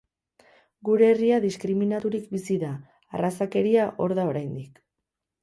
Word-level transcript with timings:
Gure 0.87 1.09
herria 1.15 1.37
diskriminaturik 1.43 2.25
bizi 2.31 2.57
da, 2.65 2.71
arrazakeria 3.19 3.87
hor 4.07 4.19
da 4.23 4.27
oraindik. 4.33 4.83